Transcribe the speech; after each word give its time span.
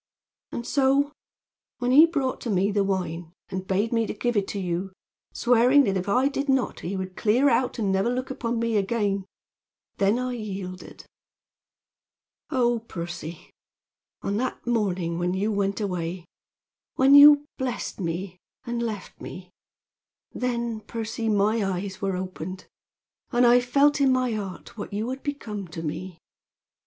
And 0.51 0.65
so, 0.65 1.11
when 1.77 1.91
he 1.91 2.07
brought 2.07 2.41
to 2.41 2.49
me 2.49 2.71
the 2.71 2.83
wine, 2.83 3.33
and 3.49 3.67
bade 3.67 3.93
me 3.93 4.07
to 4.07 4.15
give 4.15 4.35
it 4.35 4.47
to 4.47 4.59
you, 4.59 4.93
swearing 5.31 5.83
that 5.83 5.95
if 5.95 6.09
I 6.09 6.27
did 6.27 6.49
not 6.49 6.79
he 6.79 6.97
would 6.97 7.15
clear 7.15 7.49
out 7.51 7.77
and 7.77 7.91
never 7.91 8.09
look 8.09 8.31
upon 8.31 8.57
me 8.57 8.77
again, 8.77 9.25
then 9.97 10.17
I 10.17 10.31
yielded. 10.33 11.05
"Oh, 12.49 12.79
Percy! 12.79 13.51
On 14.23 14.37
that 14.37 14.65
morning 14.65 15.19
when 15.19 15.35
you 15.35 15.51
went 15.51 15.79
away 15.79 16.25
when 16.95 17.13
you 17.13 17.45
blessed 17.59 17.99
me 17.99 18.37
and 18.65 18.81
left 18.81 19.21
me 19.21 19.51
then, 20.33 20.79
Percy, 20.81 21.29
my 21.29 21.63
eyes 21.63 22.01
were 22.01 22.17
opened, 22.17 22.65
and 23.31 23.45
I 23.45 23.59
felt 23.59 24.01
in 24.01 24.11
my 24.11 24.31
heart 24.31 24.75
what 24.79 24.93
you 24.93 25.07
had 25.11 25.21
become 25.21 25.67
to 25.67 25.83
me. 25.83 26.17